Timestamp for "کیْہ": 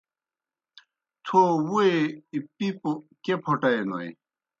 3.23-3.35